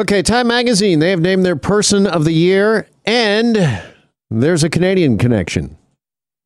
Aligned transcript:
Okay, 0.00 0.22
Time 0.22 0.46
Magazine, 0.46 1.00
they 1.00 1.10
have 1.10 1.20
named 1.20 1.44
their 1.44 1.54
person 1.54 2.06
of 2.06 2.24
the 2.24 2.32
year, 2.32 2.88
and 3.04 3.82
there's 4.30 4.64
a 4.64 4.70
Canadian 4.70 5.18
connection. 5.18 5.76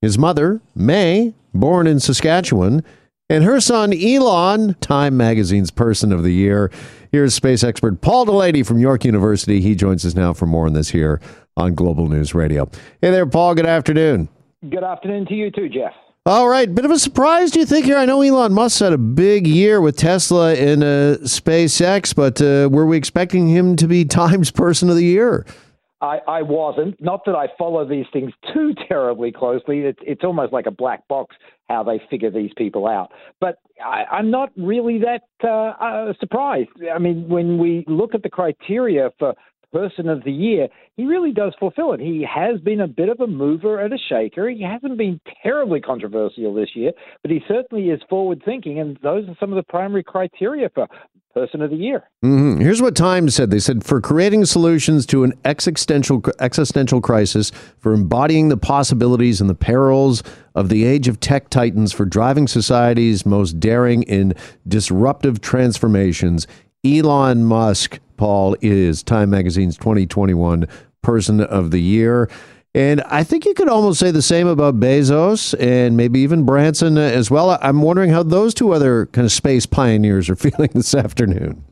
His 0.03 0.19
mother, 0.19 0.61
May, 0.75 1.33
born 1.54 1.87
in 1.87 2.01
Saskatchewan, 2.01 2.82
and 3.30 3.45
her 3.45 3.61
son, 3.61 3.93
Elon, 3.93 4.74
Time 4.80 5.17
Magazine's 5.17 5.71
person 5.71 6.11
of 6.12 6.24
the 6.24 6.32
year. 6.32 6.72
Here's 7.12 7.35
space 7.35 7.62
expert 7.62 8.01
Paul 8.01 8.24
Delaney 8.24 8.64
from 8.64 8.80
York 8.80 9.04
University. 9.04 9.61
He 9.61 9.77
joins 9.77 10.05
us 10.05 10.17
now 10.17 10.33
for 10.33 10.47
more 10.47 10.67
on 10.67 10.73
this 10.73 10.89
here 10.89 11.21
on 11.57 11.77
Global 11.77 12.09
News 12.09 12.35
Radio. 12.35 12.69
Hey 13.01 13.13
there, 13.13 13.27
Paul. 13.27 13.55
Good 13.55 13.67
afternoon. 13.67 14.29
Good 14.69 14.83
afternoon 14.83 15.27
to 15.27 15.35
you 15.35 15.53
too, 15.53 15.69
Jeff. 15.69 15.93
All 16.27 16.48
right, 16.48 16.74
bit 16.74 16.84
of 16.84 16.90
a 16.90 16.98
surprise, 16.98 17.52
do 17.52 17.61
you 17.61 17.66
think? 17.66 17.86
Here, 17.86 17.96
I 17.96 18.04
know 18.04 18.20
Elon 18.20 18.52
Musk 18.52 18.80
had 18.80 18.93
a 18.93 18.98
big 18.98 19.46
year 19.46 19.80
with 19.80 19.96
Tesla 19.96 20.54
and 20.54 20.82
uh, 20.82 21.18
SpaceX, 21.18 22.12
but 22.12 22.43
uh, 22.43 22.68
were 22.68 22.84
we 22.84 22.96
expecting 22.96 23.46
him 23.46 23.76
to 23.76 23.86
be 23.86 24.04
Times 24.04 24.50
Person 24.50 24.90
of 24.90 24.96
the 24.96 25.04
Year? 25.04 25.46
I, 26.00 26.18
I 26.26 26.43
wasn't. 26.43 27.00
Not 27.00 27.25
that 27.26 27.36
I 27.36 27.46
follow 27.57 27.89
these 27.89 28.07
things 28.12 28.32
too 28.53 28.75
terribly 28.89 29.31
closely. 29.31 29.82
It's, 29.82 30.00
it's 30.03 30.25
almost 30.25 30.53
like 30.53 30.67
a 30.67 30.72
black 30.72 31.07
box 31.07 31.36
how 31.68 31.84
they 31.84 32.03
figure 32.11 32.33
these 32.33 32.50
people 32.56 32.89
out. 32.89 33.12
But 33.41 33.61
I, 33.84 34.19
am 34.19 34.28
not 34.28 34.50
really 34.56 34.98
that 34.98 35.22
uh, 35.45 35.81
uh, 35.81 36.12
surprised. 36.19 36.70
I 36.92 36.98
mean, 36.98 37.28
when 37.28 37.56
we 37.58 37.84
look 37.86 38.17
at 38.17 38.25
the 38.25 38.31
criteria 38.31 39.11
for 39.20 39.34
person 39.72 40.08
of 40.08 40.25
the 40.25 40.33
year, 40.33 40.69
he 40.97 41.05
really 41.05 41.33
does 41.33 41.55
fulfill 41.58 41.92
it. 41.92 42.00
He 42.00 42.27
has 42.28 42.61
been 42.61 42.80
a 42.80 42.88
bit 42.88 43.08
of 43.08 43.20
a 43.20 43.27
mover 43.27 43.80
and 43.80 43.92
a 43.92 43.98
shaker. 43.98 44.48
He 44.48 44.62
hasn't 44.62 44.97
been 44.97 45.20
terribly 45.42 45.80
controversial 45.80 46.55
this 46.55 46.75
year, 46.75 46.92
but 47.22 47.30
he 47.30 47.42
certainly 47.47 47.91
is 47.91 48.00
forward 48.08 48.42
thinking, 48.44 48.78
and 48.78 48.98
those 49.02 49.28
are 49.28 49.36
some 49.39 49.52
of 49.52 49.56
the 49.56 49.62
primary 49.62 50.02
criteria 50.02 50.70
for 50.70 50.89
person 51.36 51.61
of 51.61 51.69
the 51.69 51.77
year. 51.77 52.08
Mm-hmm. 52.25 52.62
Here's 52.62 52.80
what 52.80 52.97
Time 52.97 53.28
said. 53.28 53.50
They 53.50 53.58
said 53.58 53.84
for 53.84 54.00
creating 54.00 54.47
solutions 54.47 55.05
to 55.06 55.22
an 55.22 55.34
existential 55.44 56.22
existential 56.41 57.03
crisis, 57.03 57.53
for 57.78 57.92
embodying 57.92 58.48
the 58.48 58.56
possibilities 58.56 59.39
and 59.42 59.51
the 59.51 59.55
perils 59.55 60.23
of 60.55 60.70
the 60.70 60.86
age 60.86 61.08
of 61.08 61.20
tech 61.20 61.51
titans, 61.51 61.92
for 61.92 62.06
driving 62.06 62.48
society's 62.48 63.27
most 63.27 63.61
daring 63.61 64.08
and 64.08 64.34
disruptive 64.67 65.42
transformations. 65.42 66.47
Elon 66.83 67.45
Musk, 67.45 68.01
Paul, 68.17 68.56
is 68.61 69.03
Time 69.03 69.31
Magazine's 69.31 69.77
2021 69.77 70.67
Person 71.03 71.41
of 71.41 71.70
the 71.70 71.81
Year. 71.81 72.31
And 72.75 73.00
I 73.03 73.25
think 73.25 73.45
you 73.45 73.55
could 73.55 73.69
almost 73.69 73.98
say 73.98 74.11
the 74.11 74.23
same 74.23 74.47
about 74.47 74.78
Bezos 74.78 75.55
and 75.58 75.97
maybe 75.97 76.20
even 76.20 76.45
Branson 76.45 76.98
as 76.98 77.31
well. 77.31 77.58
I'm 77.62 77.81
wondering 77.81 78.11
how 78.11 78.23
those 78.23 78.53
two 78.53 78.73
other 78.73 79.06
kind 79.06 79.25
of 79.25 79.33
space 79.33 79.67
pioneers 79.67 80.28
are 80.28 80.36
feeling 80.36 80.70
this 80.75 80.95
afternoon. 80.95 81.64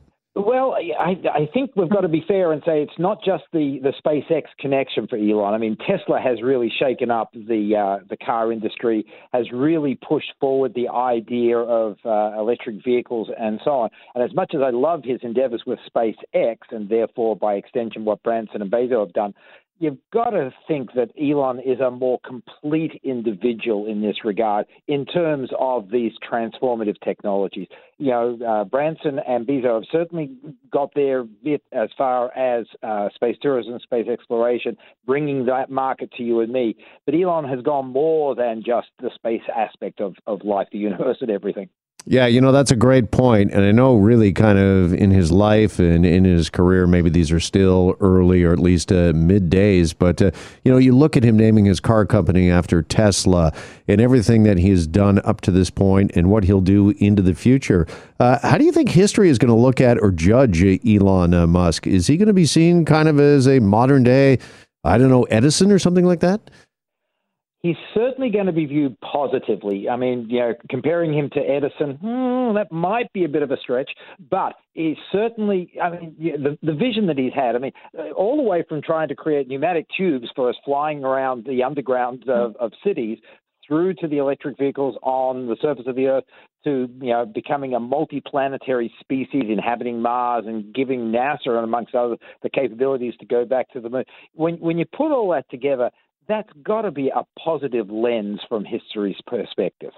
I, 1.05 1.11
I 1.31 1.49
think 1.53 1.69
we've 1.75 1.89
got 1.89 2.01
to 2.01 2.07
be 2.07 2.25
fair 2.27 2.51
and 2.51 2.63
say 2.65 2.81
it's 2.81 2.97
not 2.97 3.23
just 3.23 3.43
the, 3.53 3.79
the 3.83 3.93
SpaceX 4.03 4.45
connection 4.59 5.05
for 5.07 5.17
Elon. 5.17 5.53
I 5.53 5.59
mean, 5.59 5.77
Tesla 5.77 6.19
has 6.19 6.41
really 6.41 6.73
shaken 6.79 7.11
up 7.11 7.31
the 7.31 7.75
uh, 7.75 8.03
the 8.09 8.17
car 8.17 8.51
industry, 8.51 9.05
has 9.31 9.51
really 9.51 9.93
pushed 9.95 10.33
forward 10.39 10.73
the 10.73 10.89
idea 10.89 11.59
of 11.59 11.97
uh, 12.05 12.39
electric 12.39 12.83
vehicles 12.83 13.29
and 13.39 13.59
so 13.63 13.71
on. 13.71 13.91
And 14.15 14.23
as 14.23 14.33
much 14.33 14.55
as 14.55 14.61
I 14.63 14.71
love 14.71 15.01
his 15.03 15.19
endeavors 15.21 15.61
with 15.67 15.77
SpaceX, 15.95 16.57
and 16.71 16.89
therefore 16.89 17.35
by 17.35 17.53
extension 17.53 18.03
what 18.03 18.23
Branson 18.23 18.63
and 18.63 18.71
Bezos 18.71 19.05
have 19.05 19.13
done, 19.13 19.35
you've 19.79 19.97
got 20.13 20.29
to 20.31 20.51
think 20.67 20.93
that 20.93 21.11
Elon 21.21 21.59
is 21.59 21.79
a 21.79 21.91
more 21.91 22.19
complete 22.25 22.99
individual 23.03 23.85
in 23.85 24.01
this 24.01 24.23
regard 24.23 24.65
in 24.87 25.05
terms 25.05 25.49
of 25.59 25.89
these 25.91 26.13
transformative 26.29 26.95
technologies. 27.03 27.67
You 27.97 28.11
know, 28.11 28.39
uh, 28.47 28.63
Branson 28.65 29.19
and 29.27 29.45
Bezos 29.45 29.73
have 29.75 29.83
certainly 29.91 30.31
got 30.71 30.93
their 30.95 31.23
bit 31.23 31.61
as 31.71 31.89
far 31.97 32.35
as 32.37 32.65
uh, 32.83 33.09
space 33.15 33.37
tourism, 33.41 33.79
space 33.79 34.07
exploration, 34.07 34.77
bringing 35.05 35.45
that 35.45 35.69
market 35.69 36.11
to 36.13 36.23
you 36.23 36.39
and 36.39 36.51
me. 36.51 36.75
But 37.05 37.15
Elon 37.15 37.45
has 37.45 37.61
gone 37.61 37.87
more 37.87 38.35
than 38.35 38.63
just 38.65 38.87
the 39.01 39.11
space 39.13 39.43
aspect 39.53 40.01
of, 40.01 40.15
of 40.25 40.43
life, 40.43 40.67
the 40.71 40.77
universe, 40.77 41.17
and 41.21 41.29
everything. 41.31 41.69
Yeah, 42.07 42.27
you 42.27 42.39
know, 42.39 42.51
that's 42.51 42.69
a 42.69 42.75
great 42.75 43.09
point. 43.09 43.51
And 43.51 43.65
I 43.65 43.71
know, 43.71 43.95
really, 43.95 44.31
kind 44.31 44.59
of 44.59 44.93
in 44.93 45.09
his 45.09 45.31
life 45.31 45.79
and 45.79 46.05
in 46.05 46.23
his 46.23 46.51
career, 46.51 46.85
maybe 46.85 47.09
these 47.09 47.31
are 47.31 47.39
still 47.39 47.95
early 47.99 48.43
or 48.43 48.53
at 48.53 48.59
least 48.59 48.91
uh, 48.91 49.11
mid 49.15 49.49
days. 49.49 49.91
But, 49.91 50.21
uh, 50.21 50.29
you 50.63 50.71
know, 50.71 50.77
you 50.77 50.95
look 50.95 51.17
at 51.17 51.23
him 51.23 51.35
naming 51.35 51.65
his 51.65 51.79
car 51.79 52.05
company 52.05 52.51
after 52.51 52.83
Tesla 52.83 53.51
and 53.87 53.99
everything 53.99 54.43
that 54.43 54.59
he's 54.59 54.85
done 54.85 55.19
up 55.25 55.41
to 55.41 55.51
this 55.51 55.71
point 55.71 56.11
and 56.13 56.29
what 56.29 56.43
he'll 56.43 56.61
do 56.61 56.91
into 56.99 57.23
the 57.23 57.33
future. 57.33 57.87
Uh, 58.19 58.37
how 58.47 58.59
do 58.59 58.65
you 58.65 58.71
think 58.71 58.89
history 58.89 59.29
is 59.29 59.39
going 59.39 59.53
to 59.53 59.59
look 59.59 59.81
at 59.81 59.97
or 59.97 60.11
judge 60.11 60.63
Elon 60.85 61.33
uh, 61.33 61.47
Musk? 61.47 61.87
Is 61.87 62.05
he 62.05 62.17
going 62.17 62.27
to 62.27 62.33
be 62.33 62.45
seen 62.45 62.85
kind 62.85 63.09
of 63.09 63.19
as 63.19 63.47
a 63.47 63.57
modern 63.57 64.03
day, 64.03 64.37
I 64.83 64.99
don't 64.99 65.09
know, 65.09 65.23
Edison 65.23 65.71
or 65.71 65.79
something 65.79 66.05
like 66.05 66.19
that? 66.19 66.51
He's 67.65 67.75
certainly 67.95 68.29
going 68.29 68.45
to 68.45 68.51
be 68.51 68.65
viewed 68.65 68.95
positively. 69.01 69.89
I 69.89 69.95
mean, 69.95 70.27
you 70.29 70.39
know, 70.39 70.53
comparing 70.69 71.17
him 71.17 71.31
to 71.31 71.39
Edison, 71.39 71.95
hmm, 71.95 72.53
that 72.55 72.67
might 72.71 73.11
be 73.11 73.25
a 73.25 73.27
bit 73.27 73.41
of 73.41 73.49
a 73.49 73.57
stretch, 73.57 73.89
but 74.29 74.53
he's 74.73 74.97
certainly, 75.11 75.71
I 75.81 75.89
mean, 75.89 76.15
the, 76.19 76.57
the 76.61 76.73
vision 76.73 77.07
that 77.07 77.17
he's 77.17 77.33
had, 77.33 77.55
I 77.55 77.59
mean, 77.59 77.71
uh, 77.97 78.11
all 78.11 78.37
the 78.37 78.43
way 78.43 78.63
from 78.69 78.83
trying 78.83 79.07
to 79.07 79.15
create 79.15 79.47
pneumatic 79.47 79.87
tubes 79.97 80.27
for 80.35 80.49
us 80.49 80.55
flying 80.63 81.03
around 81.03 81.45
the 81.45 81.63
underground 81.63 82.29
of, 82.29 82.55
of 82.57 82.71
cities 82.83 83.17
through 83.67 83.95
to 83.95 84.07
the 84.07 84.17
electric 84.17 84.57
vehicles 84.59 84.95
on 85.01 85.47
the 85.47 85.57
surface 85.59 85.85
of 85.87 85.95
the 85.95 86.05
Earth 86.05 86.23
to 86.65 86.89
you 87.01 87.11
know 87.11 87.25
becoming 87.25 87.73
a 87.73 87.79
multi-planetary 87.79 88.93
species 88.99 89.43
inhabiting 89.49 90.01
Mars 90.01 90.45
and 90.47 90.73
giving 90.73 91.11
NASA 91.11 91.47
and 91.47 91.63
amongst 91.63 91.95
other 91.95 92.17
the 92.43 92.49
capabilities 92.49 93.13
to 93.19 93.25
go 93.25 93.45
back 93.45 93.69
to 93.71 93.79
the 93.79 93.89
moon. 93.89 94.03
When 94.33 94.55
when 94.55 94.77
you 94.77 94.85
put 94.85 95.11
all 95.11 95.31
that 95.31 95.49
together, 95.49 95.89
that's 96.27 96.49
got 96.63 96.83
to 96.83 96.91
be 96.91 97.09
a 97.09 97.23
positive 97.39 97.89
lens 97.89 98.39
from 98.47 98.65
history's 98.65 99.19
perspective. 99.27 99.91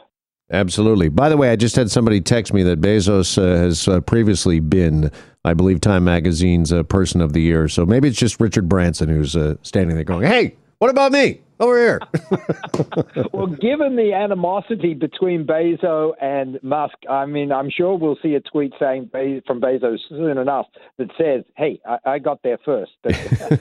Absolutely. 0.50 1.10
By 1.10 1.28
the 1.28 1.36
way, 1.36 1.52
I 1.52 1.58
just 1.58 1.76
had 1.76 1.92
somebody 1.92 2.22
text 2.22 2.54
me 2.54 2.64
that 2.64 2.80
Bezos 2.80 3.38
uh, 3.38 3.58
has 3.58 3.88
uh, 3.88 4.00
previously 4.00 4.62
been, 4.62 5.12
I 5.44 5.54
believe, 5.54 5.82
Time 5.82 6.06
Magazine's 6.06 6.72
uh, 6.72 6.84
Person 6.84 7.20
of 7.20 7.34
the 7.34 7.42
Year. 7.42 7.68
So 7.68 7.86
maybe 7.86 8.08
it's 8.08 8.18
just 8.18 8.40
Richard 8.40 8.70
Branson 8.70 9.10
who's 9.10 9.36
uh, 9.36 9.56
standing 9.62 9.96
there 9.96 10.06
going, 10.06 10.26
"Hey, 10.26 10.56
what 10.80 10.90
about 10.90 11.12
me?" 11.12 11.42
Over 11.60 11.78
here. 11.78 12.00
well, 13.34 13.48
given 13.48 13.96
the 13.96 14.14
animosity 14.14 14.94
between 14.94 15.46
Bezos 15.46 16.14
and 16.22 16.60
Musk, 16.64 16.96
I 17.10 17.26
mean, 17.26 17.52
I'm 17.52 17.70
sure 17.70 17.98
we'll 17.98 18.18
see 18.22 18.36
a 18.36 18.40
tweet 18.40 18.74
saying 18.80 19.10
from 19.46 19.62
Bezos 19.62 19.98
soon 20.10 20.38
enough 20.38 20.68
that 20.98 21.10
says, 21.18 21.44
"Hey, 21.56 21.80
I, 21.86 21.98
I 22.06 22.20
got 22.20 22.44
there 22.44 22.58
first. 22.64 22.92
But, 23.04 23.16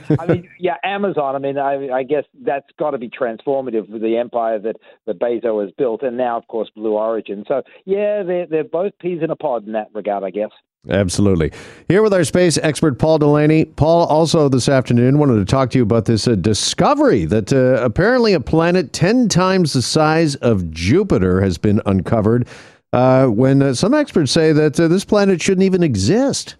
I 0.19 0.25
mean, 0.27 0.49
yeah, 0.59 0.75
Amazon. 0.83 1.35
I 1.35 1.39
mean, 1.39 1.57
I, 1.57 1.89
I 1.89 2.03
guess 2.03 2.23
that's 2.45 2.67
got 2.77 2.91
to 2.91 2.97
be 2.97 3.09
transformative 3.09 3.89
for 3.91 3.99
the 3.99 4.17
empire 4.17 4.59
that 4.59 4.77
that 5.05 5.19
Bezos 5.19 5.65
has 5.65 5.71
built, 5.77 6.03
and 6.03 6.17
now, 6.17 6.37
of 6.37 6.47
course, 6.47 6.69
Blue 6.75 6.93
Origin. 6.93 7.43
So, 7.47 7.63
yeah, 7.85 8.23
they're 8.23 8.45
they're 8.45 8.63
both 8.63 8.93
peas 8.99 9.21
in 9.23 9.31
a 9.31 9.35
pod 9.35 9.65
in 9.65 9.73
that 9.73 9.89
regard, 9.93 10.23
I 10.23 10.29
guess. 10.29 10.51
Absolutely. 10.89 11.51
Here 11.87 12.01
with 12.01 12.13
our 12.13 12.23
space 12.23 12.57
expert, 12.59 12.97
Paul 12.99 13.17
Delaney. 13.17 13.65
Paul, 13.65 14.07
also 14.07 14.47
this 14.49 14.69
afternoon, 14.69 15.19
wanted 15.19 15.35
to 15.35 15.45
talk 15.45 15.69
to 15.71 15.77
you 15.77 15.83
about 15.83 16.05
this 16.05 16.27
uh, 16.27 16.35
discovery 16.35 17.25
that 17.25 17.51
uh, 17.51 17.83
apparently 17.83 18.33
a 18.33 18.39
planet 18.39 18.93
10 18.93 19.27
times 19.29 19.73
the 19.73 19.81
size 19.81 20.35
of 20.35 20.71
Jupiter 20.71 21.41
has 21.41 21.57
been 21.57 21.81
uncovered. 21.85 22.47
Uh, 22.93 23.27
when 23.27 23.61
uh, 23.61 23.73
some 23.73 23.93
experts 23.93 24.31
say 24.31 24.53
that 24.53 24.79
uh, 24.79 24.87
this 24.87 25.03
planet 25.03 25.41
shouldn't 25.41 25.63
even 25.63 25.83
exist. 25.83 26.55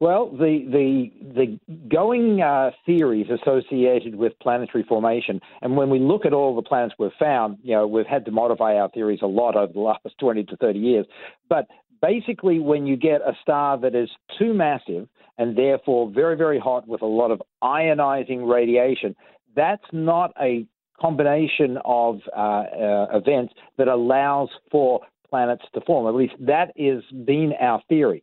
Well, 0.00 0.30
the 0.30 0.64
the 0.70 1.10
the 1.34 1.58
going 1.90 2.40
uh, 2.40 2.70
theories 2.86 3.26
associated 3.30 4.14
with 4.14 4.38
planetary 4.40 4.84
formation, 4.84 5.40
and 5.60 5.76
when 5.76 5.90
we 5.90 5.98
look 5.98 6.24
at 6.24 6.32
all 6.32 6.54
the 6.54 6.62
planets 6.62 6.94
we've 7.00 7.10
found, 7.18 7.58
you 7.64 7.74
know, 7.74 7.84
we've 7.88 8.06
had 8.06 8.24
to 8.26 8.30
modify 8.30 8.74
our 8.74 8.88
theories 8.90 9.18
a 9.22 9.26
lot 9.26 9.56
over 9.56 9.72
the 9.72 9.80
last 9.80 10.06
twenty 10.20 10.44
to 10.44 10.56
thirty 10.56 10.78
years. 10.78 11.06
But 11.48 11.66
basically, 12.00 12.58
when 12.58 12.86
you 12.86 12.96
get 12.96 13.20
a 13.20 13.32
star 13.42 13.78
that 13.78 13.94
is 13.94 14.08
too 14.38 14.54
massive 14.54 15.08
and 15.38 15.56
therefore 15.56 16.10
very, 16.10 16.36
very 16.36 16.58
hot 16.58 16.86
with 16.88 17.02
a 17.02 17.06
lot 17.06 17.30
of 17.30 17.42
ionizing 17.62 18.48
radiation, 18.48 19.14
that's 19.54 19.84
not 19.92 20.32
a 20.40 20.66
combination 21.00 21.78
of 21.84 22.20
uh, 22.36 22.40
uh, 22.40 23.06
events 23.12 23.54
that 23.76 23.88
allows 23.88 24.48
for 24.70 25.00
planets 25.30 25.64
to 25.74 25.80
form. 25.82 26.06
At 26.06 26.14
least 26.14 26.34
that 26.40 26.72
has 26.78 27.02
been 27.24 27.52
our 27.60 27.82
theory. 27.88 28.22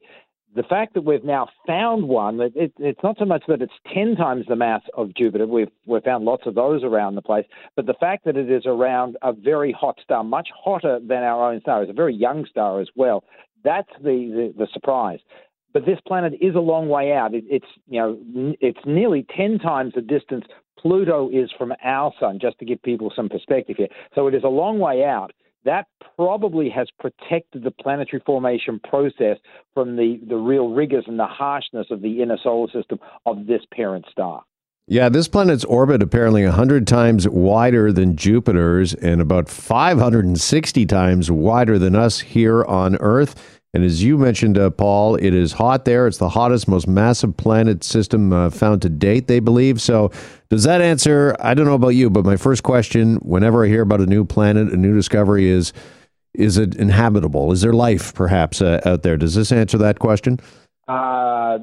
The 0.56 0.64
fact 0.64 0.94
that 0.94 1.02
we've 1.02 1.24
now 1.24 1.50
found 1.68 2.08
one, 2.08 2.40
it, 2.40 2.72
it's 2.80 3.04
not 3.04 3.18
so 3.20 3.26
much 3.26 3.44
that 3.50 3.62
it's 3.62 3.74
10 3.94 4.16
times 4.16 4.46
the 4.48 4.56
mass 4.56 4.82
of 4.96 5.14
Jupiter, 5.14 5.46
we've, 5.46 5.68
we've 5.86 6.04
found 6.04 6.24
lots 6.24 6.44
of 6.46 6.56
those 6.56 6.82
around 6.82 7.16
the 7.16 7.22
place, 7.22 7.46
but 7.76 7.86
the 7.86 7.94
fact 7.94 8.24
that 8.24 8.38
it 8.38 8.50
is 8.50 8.64
around 8.66 9.18
a 9.22 9.34
very 9.34 9.74
hot 9.74 10.00
star, 10.02 10.24
much 10.24 10.48
hotter 10.56 11.00
than 11.06 11.24
our 11.24 11.52
own 11.52 11.60
star, 11.60 11.84
is 11.84 11.90
a 11.90 11.94
very 11.94 12.16
young 12.16 12.46
star 12.50 12.80
as 12.80 12.88
well, 12.96 13.26
that's 13.66 13.92
the, 14.02 14.18
the, 14.38 14.54
the 14.60 14.68
surprise. 14.72 15.20
But 15.74 15.86
this 15.86 16.00
planet 16.08 16.34
is 16.40 16.56
a 16.56 16.60
long 16.60 16.88
way 16.88 17.12
out. 17.12 17.34
It, 17.34 17.44
it's 17.50 17.72
you 17.90 18.00
know 18.00 18.18
it's 18.62 18.80
nearly 18.86 19.26
ten 19.36 19.60
times 19.60 19.92
the 19.94 20.02
distance 20.02 20.46
Pluto 20.80 21.30
is 21.30 21.50
from 21.58 21.74
our 21.84 22.14
sun. 22.20 22.40
Just 22.42 22.58
to 22.60 22.66
give 22.66 22.82
people 22.82 23.12
some 23.14 23.28
perspective 23.28 23.76
here, 23.78 23.90
so 24.14 24.28
it 24.28 24.34
is 24.34 24.46
a 24.46 24.48
long 24.62 24.80
way 24.80 25.04
out. 25.04 25.32
that 25.66 25.88
probably 26.16 26.70
has 26.70 26.88
protected 27.00 27.64
the 27.64 27.72
planetary 27.72 28.22
formation 28.26 28.80
process 28.88 29.38
from 29.74 29.98
the, 29.98 30.20
the 30.30 30.36
real 30.38 30.70
rigors 30.70 31.04
and 31.08 31.20
the 31.20 31.26
harshness 31.26 31.88
of 31.92 32.02
the 32.02 32.22
inner 32.22 32.38
solar 32.42 32.72
system 32.72 33.00
of 33.26 33.48
this 33.48 33.62
parent 33.74 34.06
star. 34.10 34.44
Yeah, 34.88 35.10
this 35.10 35.28
planet's 35.28 35.66
orbit 35.66 36.04
apparently 36.04 36.44
100 36.44 36.86
times 36.86 37.28
wider 37.28 37.92
than 37.92 38.16
Jupiter's 38.16 38.94
and 38.94 39.20
about 39.20 39.50
560 39.50 40.86
times 40.86 41.32
wider 41.32 41.80
than 41.80 41.96
us 41.96 42.20
here 42.20 42.64
on 42.66 42.96
Earth. 42.98 43.60
And 43.74 43.84
as 43.84 44.04
you 44.04 44.16
mentioned, 44.20 44.60
uh, 44.60 44.70
Paul, 44.70 45.16
it 45.16 45.34
is 45.34 45.54
hot 45.54 45.86
there. 45.86 46.06
It's 46.06 46.20
the 46.20 46.30
hottest, 46.30 46.68
most 46.68 46.88
massive 46.88 47.36
planet 47.36 47.84
system 47.84 48.32
uh, 48.32 48.52
found 48.52 48.84
to 48.84 48.90
date, 48.90 49.28
they 49.28 49.40
believe. 49.40 49.82
So, 49.82 50.12
does 50.52 50.64
that 50.64 50.82
answer? 50.82 51.36
I 51.40 51.56
don't 51.56 51.66
know 51.66 51.74
about 51.74 51.90
you, 51.90 52.12
but 52.12 52.24
my 52.24 52.38
first 52.38 52.62
question 52.62 53.16
whenever 53.16 53.66
I 53.66 53.68
hear 53.68 53.82
about 53.82 54.02
a 54.02 54.06
new 54.06 54.24
planet, 54.24 54.72
a 54.72 54.78
new 54.78 54.94
discovery 54.94 55.50
is 55.50 55.74
is 56.36 56.58
it 56.58 56.76
inhabitable? 56.76 57.52
Is 57.52 57.62
there 57.62 57.74
life 57.74 58.14
perhaps 58.14 58.62
uh, 58.62 58.82
out 58.86 59.04
there? 59.04 59.18
Does 59.18 59.36
this 59.36 59.52
answer 59.52 59.78
that 59.80 60.00
question? 60.00 60.40
Uh, 60.88 61.58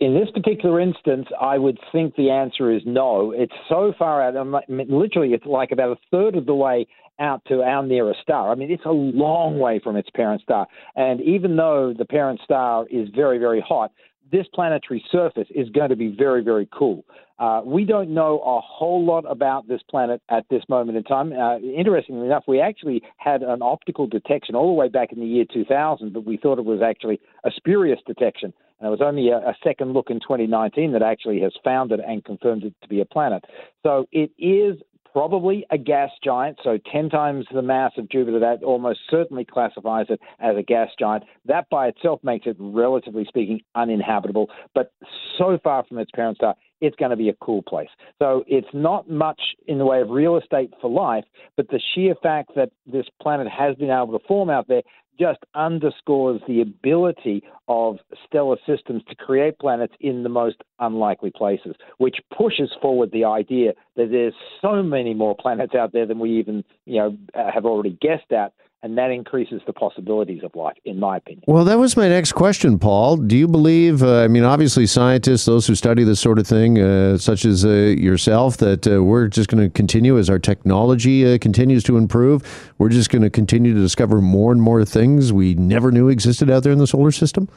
in 0.00 0.14
this 0.14 0.28
particular 0.34 0.80
instance, 0.80 1.28
I 1.40 1.56
would 1.56 1.78
think 1.92 2.16
the 2.16 2.30
answer 2.30 2.72
is 2.72 2.82
no. 2.84 3.30
It's 3.30 3.52
so 3.68 3.94
far 3.96 4.22
out. 4.22 4.36
I 4.36 4.70
mean, 4.70 4.86
literally, 4.88 5.34
it's 5.34 5.46
like 5.46 5.70
about 5.70 5.96
a 5.96 6.00
third 6.10 6.34
of 6.36 6.46
the 6.46 6.54
way 6.54 6.86
out 7.20 7.42
to 7.46 7.62
our 7.62 7.84
nearest 7.86 8.20
star. 8.22 8.50
I 8.50 8.56
mean, 8.56 8.70
it's 8.70 8.84
a 8.84 8.90
long 8.90 9.58
way 9.58 9.80
from 9.82 9.96
its 9.96 10.10
parent 10.10 10.42
star. 10.42 10.66
And 10.96 11.20
even 11.20 11.56
though 11.56 11.94
the 11.96 12.04
parent 12.04 12.40
star 12.42 12.86
is 12.90 13.08
very, 13.14 13.38
very 13.38 13.60
hot, 13.60 13.92
this 14.30 14.46
planetary 14.52 15.04
surface 15.10 15.48
is 15.54 15.68
going 15.70 15.90
to 15.90 15.96
be 15.96 16.08
very, 16.08 16.42
very 16.42 16.68
cool. 16.72 17.04
Uh, 17.38 17.60
we 17.64 17.84
don't 17.84 18.10
know 18.10 18.38
a 18.38 18.60
whole 18.60 19.04
lot 19.04 19.24
about 19.30 19.68
this 19.68 19.82
planet 19.90 20.22
at 20.30 20.46
this 20.48 20.62
moment 20.68 20.96
in 20.96 21.04
time. 21.04 21.32
Uh, 21.32 21.58
interestingly 21.58 22.26
enough, 22.26 22.44
we 22.48 22.60
actually 22.60 23.02
had 23.18 23.42
an 23.42 23.60
optical 23.62 24.06
detection 24.06 24.54
all 24.54 24.68
the 24.68 24.72
way 24.72 24.88
back 24.88 25.12
in 25.12 25.20
the 25.20 25.26
year 25.26 25.44
2000, 25.52 26.12
but 26.12 26.24
we 26.24 26.36
thought 26.38 26.58
it 26.58 26.64
was 26.64 26.80
actually 26.82 27.20
a 27.44 27.50
spurious 27.54 28.00
detection. 28.06 28.52
And 28.80 28.88
it 28.88 28.90
was 28.90 29.02
only 29.02 29.28
a, 29.28 29.36
a 29.38 29.54
second 29.62 29.92
look 29.92 30.08
in 30.08 30.20
2019 30.20 30.92
that 30.92 31.02
actually 31.02 31.40
has 31.40 31.52
found 31.62 31.92
it 31.92 32.00
and 32.06 32.24
confirmed 32.24 32.64
it 32.64 32.74
to 32.82 32.88
be 32.88 33.00
a 33.00 33.06
planet. 33.06 33.44
So 33.82 34.06
it 34.12 34.30
is 34.38 34.80
probably 35.12 35.66
a 35.70 35.78
gas 35.78 36.10
giant, 36.22 36.58
so 36.62 36.78
10 36.92 37.08
times 37.10 37.46
the 37.52 37.62
mass 37.62 37.92
of 37.96 38.08
Jupiter. 38.08 38.38
That 38.38 38.62
almost 38.62 39.00
certainly 39.10 39.44
classifies 39.44 40.06
it 40.08 40.20
as 40.40 40.56
a 40.56 40.62
gas 40.62 40.90
giant. 40.98 41.24
That 41.44 41.68
by 41.70 41.88
itself 41.88 42.20
makes 42.22 42.46
it, 42.46 42.56
relatively 42.58 43.24
speaking, 43.24 43.60
uninhabitable, 43.74 44.48
but 44.74 44.92
so 45.38 45.58
far 45.62 45.84
from 45.84 45.98
its 45.98 46.10
parent 46.12 46.36
star, 46.36 46.54
it's 46.80 46.96
going 46.96 47.10
to 47.10 47.16
be 47.16 47.28
a 47.28 47.36
cool 47.40 47.62
place. 47.62 47.88
So 48.18 48.44
it's 48.46 48.68
not 48.72 49.08
much 49.08 49.40
in 49.66 49.78
the 49.78 49.86
way 49.86 50.00
of 50.00 50.10
real 50.10 50.36
estate 50.36 50.72
for 50.80 50.90
life, 50.90 51.24
but 51.56 51.68
the 51.68 51.80
sheer 51.94 52.14
fact 52.22 52.52
that 52.56 52.70
this 52.86 53.06
planet 53.20 53.48
has 53.48 53.76
been 53.76 53.90
able 53.90 54.18
to 54.18 54.26
form 54.26 54.50
out 54.50 54.68
there 54.68 54.82
just 55.18 55.38
underscores 55.54 56.40
the 56.46 56.60
ability 56.60 57.42
of 57.68 57.96
stellar 58.26 58.56
systems 58.66 59.02
to 59.08 59.14
create 59.14 59.58
planets 59.58 59.94
in 60.00 60.22
the 60.22 60.28
most 60.28 60.56
unlikely 60.78 61.32
places, 61.34 61.74
which 61.98 62.16
pushes 62.36 62.70
forward 62.82 63.10
the 63.12 63.24
idea 63.24 63.72
that 63.96 64.10
there's 64.10 64.34
so 64.60 64.82
many 64.82 65.14
more 65.14 65.34
planets 65.34 65.74
out 65.74 65.92
there 65.92 66.06
than 66.06 66.18
we 66.18 66.38
even, 66.38 66.62
you 66.84 66.98
know, 66.98 67.16
have 67.34 67.64
already 67.64 67.96
guessed 68.00 68.30
at 68.30 68.52
and 68.86 68.96
that 68.96 69.10
increases 69.10 69.60
the 69.66 69.72
possibilities 69.72 70.42
of 70.44 70.54
life, 70.54 70.76
in 70.84 71.00
my 71.00 71.16
opinion. 71.16 71.42
Well, 71.48 71.64
that 71.64 71.76
was 71.76 71.96
my 71.96 72.08
next 72.08 72.32
question, 72.32 72.78
Paul. 72.78 73.16
Do 73.16 73.36
you 73.36 73.48
believe? 73.48 74.00
Uh, 74.00 74.22
I 74.22 74.28
mean, 74.28 74.44
obviously, 74.44 74.86
scientists, 74.86 75.44
those 75.44 75.66
who 75.66 75.74
study 75.74 76.04
this 76.04 76.20
sort 76.20 76.38
of 76.38 76.46
thing, 76.46 76.78
uh, 76.78 77.18
such 77.18 77.44
as 77.44 77.64
uh, 77.64 77.68
yourself, 77.68 78.58
that 78.58 78.86
uh, 78.86 79.02
we're 79.02 79.26
just 79.26 79.48
going 79.48 79.62
to 79.62 79.68
continue 79.68 80.18
as 80.18 80.30
our 80.30 80.38
technology 80.38 81.26
uh, 81.26 81.36
continues 81.38 81.82
to 81.82 81.96
improve. 81.96 82.72
We're 82.78 82.90
just 82.90 83.10
going 83.10 83.22
to 83.22 83.30
continue 83.30 83.74
to 83.74 83.80
discover 83.80 84.20
more 84.20 84.52
and 84.52 84.62
more 84.62 84.84
things 84.84 85.32
we 85.32 85.54
never 85.54 85.90
knew 85.90 86.08
existed 86.08 86.48
out 86.48 86.62
there 86.62 86.72
in 86.72 86.78
the 86.78 86.86
solar 86.86 87.10
system. 87.10 87.48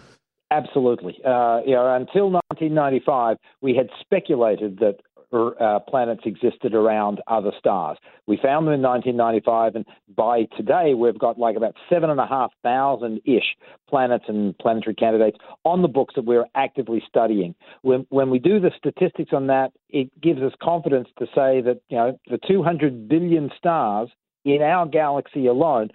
Absolutely. 0.52 1.20
Uh, 1.24 1.60
you 1.64 1.76
know, 1.76 1.96
until 1.96 2.32
1995, 2.32 3.38
we 3.62 3.76
had 3.76 3.88
speculated 4.02 4.80
that 4.80 4.96
uh, 5.32 5.80
planets 5.88 6.22
existed 6.26 6.74
around 6.74 7.22
other 7.28 7.52
stars. 7.58 7.98
We 8.28 8.38
found 8.42 8.68
them 8.68 8.74
in 8.74 8.82
1995, 8.82 9.76
and 9.76 9.86
by 10.16 10.48
today, 10.58 10.94
we've 10.94 11.18
got 11.18 11.38
like 11.38 11.56
about 11.56 11.76
seven 11.90 12.10
and 12.10 12.20
a 12.20 12.28
half 12.28 12.52
thousand 12.64 13.22
ish 13.26 13.56
planets 13.88 14.26
and 14.28 14.58
planetary 14.58 14.96
candidates 14.96 15.38
on 15.64 15.82
the 15.82 15.88
books 15.88 16.16
that 16.16 16.26
we're 16.26 16.46
actively 16.56 17.02
studying. 17.08 17.56
When, 17.82 18.06
when 18.10 18.30
we 18.30 18.40
do 18.40 18.60
the 18.60 18.72
statistics 18.78 19.32
on 19.34 19.48
that, 19.48 19.72
it 19.90 20.10
gives 20.22 20.42
us 20.42 20.54
confidence 20.62 21.10
to 21.20 21.26
say 21.28 21.62
that 21.62 21.82
you 21.90 21.98
know 21.98 22.20
the 22.30 22.40
200 22.48 23.08
billion 23.08 23.50
stars 23.58 24.10
in 24.46 24.62
our 24.62 24.88
galaxy 24.88 25.48
alone, 25.48 25.90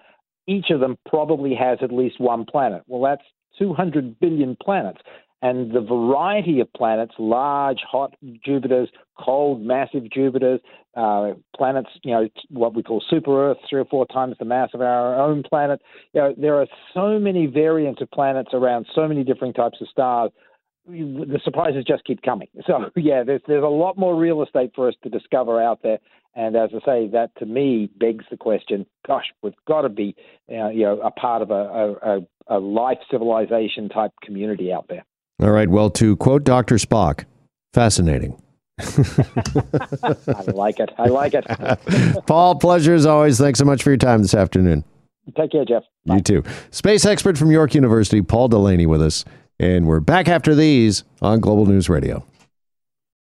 each 0.47 0.71
of 0.71 0.81
them 0.81 0.99
probably 1.09 1.55
has 1.55 1.79
at 1.83 1.93
least 1.93 2.21
one 2.21 2.45
planet. 2.45 2.83
Well, 2.87 3.03
that's 3.03 3.27
200 3.59 4.19
billion 4.21 4.57
planets 4.63 5.01
and 5.45 5.73
the 5.73 5.81
variety 5.83 6.61
of 6.61 6.73
planets, 6.73 7.13
large, 7.19 7.81
hot 7.87 8.15
Jupiters, 8.43 8.89
cold, 9.23 9.61
massive 9.61 10.11
Jupiters, 10.11 10.59
uh, 10.97 11.33
planets, 11.55 11.91
you 12.03 12.13
know, 12.13 12.29
what 12.49 12.75
we 12.75 12.83
call 12.83 13.05
super 13.11 13.51
Earth, 13.51 13.59
three 13.69 13.81
or 13.81 13.85
four 13.85 14.07
times 14.07 14.37
the 14.39 14.47
mass 14.47 14.71
of 14.73 14.81
our 14.81 15.21
own 15.21 15.43
planet. 15.43 15.83
You 16.15 16.23
know, 16.23 16.35
there 16.39 16.55
are 16.55 16.67
so 16.95 17.19
many 17.19 17.45
variants 17.45 18.01
of 18.01 18.11
planets 18.11 18.51
around 18.55 18.87
so 18.95 19.07
many 19.07 19.23
different 19.23 19.55
types 19.55 19.83
of 19.83 19.89
stars. 19.89 20.31
The 20.89 21.41
surprises 21.45 21.85
just 21.87 22.05
keep 22.05 22.23
coming. 22.23 22.49
So 22.67 22.91
yeah, 22.97 23.23
there's 23.23 23.43
there's 23.47 23.65
a 23.65 23.67
lot 23.67 23.99
more 23.99 24.17
real 24.17 24.43
estate 24.43 24.73
for 24.75 24.89
us 24.89 24.95
to 25.03 25.11
discover 25.11 25.63
out 25.63 25.83
there. 25.83 25.99
And 26.35 26.57
as 26.57 26.71
I 26.75 26.85
say, 26.87 27.09
that 27.09 27.33
to 27.39 27.45
me 27.45 27.91
begs 27.99 28.25
the 28.31 28.39
question: 28.39 28.87
Gosh, 29.07 29.27
we've 29.43 29.53
got 29.69 29.83
to 29.83 29.91
be, 29.91 30.17
uh, 30.51 30.71
you 30.71 30.85
know, 30.85 31.01
a 31.01 31.11
part 31.11 31.43
of 31.43 31.51
a, 31.51 31.97
a, 32.03 32.57
a 32.57 32.59
life 32.59 32.99
civilization 33.11 33.91
type 33.91 34.13
community 34.23 34.73
out 34.73 34.87
there. 34.89 35.05
All 35.43 35.51
right. 35.51 35.69
Well, 35.69 35.91
to 35.91 36.17
quote 36.17 36.45
Dr. 36.45 36.77
Spock, 36.77 37.25
fascinating. 37.73 38.41
I 38.81 40.43
like 40.53 40.81
it. 40.81 40.91
I 40.99 41.07
like 41.07 41.35
it. 41.35 41.47
Paul, 42.27 42.57
pleasure 42.57 42.95
as 42.95 43.07
always. 43.07 43.39
Thanks 43.39 43.59
so 43.59 43.65
much 43.65 43.83
for 43.83 43.91
your 43.91 43.97
time 43.97 44.23
this 44.23 44.35
afternoon. 44.35 44.85
Take 45.37 45.53
care, 45.53 45.65
Jeff. 45.65 45.85
Bye. 46.05 46.17
You 46.17 46.21
too. 46.21 46.45
Space 46.71 47.05
expert 47.05 47.39
from 47.39 47.51
York 47.51 47.75
University, 47.75 48.21
Paul 48.21 48.49
Delaney, 48.49 48.87
with 48.87 49.01
us. 49.01 49.25
And 49.59 49.87
we're 49.87 50.01
back 50.01 50.29
after 50.29 50.55
these 50.55 51.05
on 51.23 51.41
Global 51.41 51.67
News 51.67 51.89
Radio. 51.89 52.27